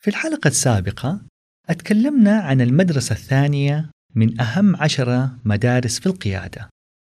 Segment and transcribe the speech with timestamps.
[0.00, 1.20] في الحلقة السابقة
[1.68, 6.70] أتكلمنا عن المدرسة الثانية من أهم عشرة مدارس في القيادة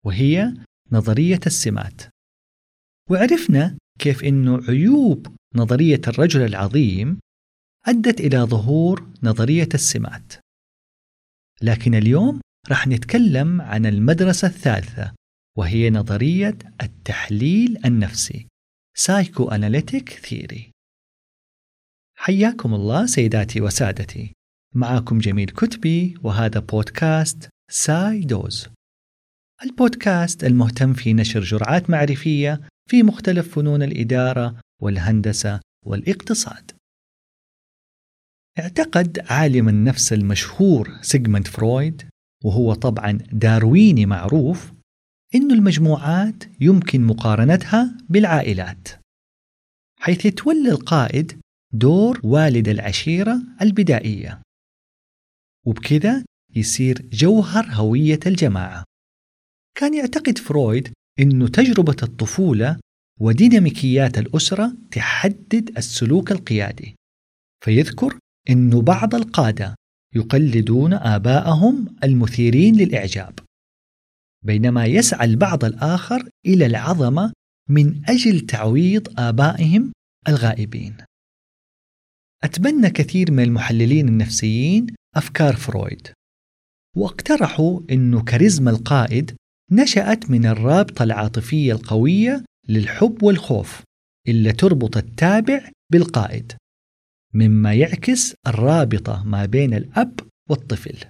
[0.05, 0.53] وهي
[0.91, 2.01] نظرية السمات.
[3.09, 7.19] وعرفنا كيف أنه عيوب نظرية الرجل العظيم
[7.85, 10.33] أدت إلى ظهور نظرية السمات.
[11.61, 15.13] لكن اليوم راح نتكلم عن المدرسة الثالثة
[15.57, 18.47] وهي نظرية التحليل النفسي
[18.99, 20.71] Psychoanalytic theory
[22.27, 24.33] حياكم الله سيداتي وسادتي.
[24.75, 28.67] معكم جميل كتبي وهذا بودكاست ساي دوز.
[29.63, 36.71] البودكاست المهتم في نشر جرعات معرفية في مختلف فنون الإدارة والهندسة والاقتصاد.
[38.59, 42.09] اعتقد عالم النفس المشهور سيغموند فرويد
[42.43, 44.73] وهو طبعا دارويني معروف
[45.35, 48.87] أن المجموعات يمكن مقارنتها بالعائلات.
[49.99, 51.39] حيث يتولى القائد
[51.73, 54.41] دور والد العشيرة البدائية.
[55.65, 58.83] وبكذا يصير جوهر هوية الجماعة.
[59.77, 62.79] كان يعتقد فرويد أن تجربة الطفولة
[63.19, 66.95] وديناميكيات الأسرة تحدد السلوك القيادي.
[67.63, 68.19] فيذكر
[68.49, 69.75] أن بعض القادة
[70.15, 73.39] يقلدون آباءهم المثيرين للإعجاب.
[74.45, 77.33] بينما يسعى البعض الآخر إلى العظمة
[77.69, 79.91] من أجل تعويض آبائهم
[80.27, 80.97] الغائبين.
[82.43, 86.07] أتبنى كثير من المحللين النفسيين أفكار فرويد.
[86.95, 89.35] واقترحوا أن كاريزما القائد
[89.71, 93.81] نشأت من الرابطة العاطفية القوية للحب والخوف
[94.27, 96.53] اللي تربط التابع بالقائد
[97.33, 101.05] مما يعكس الرابطة ما بين الأب والطفل.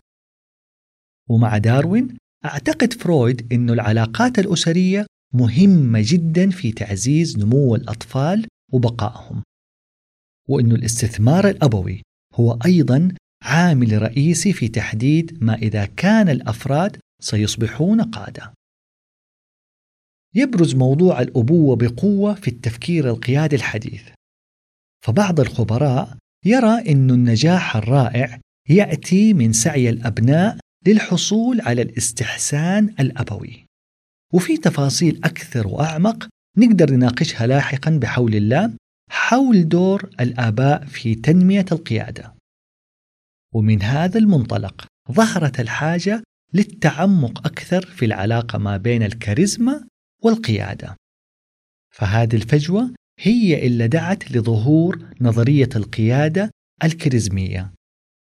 [1.29, 9.43] ومع داروين أعتقد فرويد أن العلاقات الأسرية مهمة جدا في تعزيز نمو الأطفال وبقائهم.
[10.47, 12.01] وأن الاستثمار الأبوي
[12.33, 13.09] هو أيضا
[13.43, 18.53] عامل رئيسي في تحديد ما إذا كان الأفراد سيصبحون قادة.
[20.35, 24.01] يبرز موضوع الأبوة بقوة في التفكير القيادي الحديث.
[25.05, 33.65] فبعض الخبراء يرى أن النجاح الرائع يأتي من سعي الأبناء للحصول على الاستحسان الأبوي.
[34.33, 36.27] وفي تفاصيل أكثر وأعمق
[36.57, 38.73] نقدر نناقشها لاحقا بحول الله.
[39.09, 42.33] حول دور الآباء في تنمية القيادة.
[43.53, 46.23] ومن هذا المنطلق ظهرت الحاجة
[46.53, 49.87] للتعمق أكثر في العلاقة ما بين الكاريزما
[50.23, 50.95] والقيادة.
[51.95, 56.51] فهذه الفجوة هي اللي دعت لظهور نظرية القيادة
[56.83, 57.73] الكاريزمية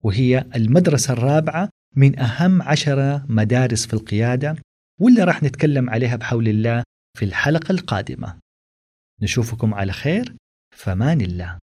[0.05, 4.57] وهي المدرسة الرابعة من أهم عشرة مدارس في القيادة
[5.01, 6.83] واللي راح نتكلم عليها بحول الله
[7.19, 8.39] في الحلقة القادمة.
[9.23, 10.37] نشوفكم على خير.
[10.81, 11.59] فمان الله.